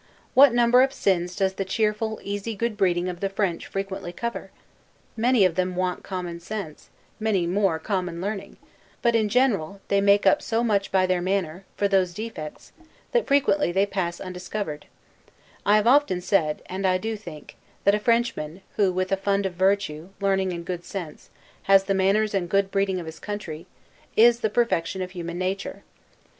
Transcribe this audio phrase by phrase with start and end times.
[0.33, 4.11] What a number of sins does the cheerful, easy good breeding of the French frequently
[4.11, 4.49] cover?
[5.15, 6.89] Many of them want common sense,
[7.19, 8.57] many more common learning;
[9.03, 12.71] but in general, they make up so much by their manner, for those defects,
[13.11, 14.87] that frequently they pass undiscovered:
[15.67, 19.53] I have often said, and do think, that a Frenchman, who, with a fund of
[19.53, 21.29] virtue, learning and good sense,
[21.69, 23.67] has the manners and good breeding of his country,
[24.17, 25.83] is the perfection of human nature.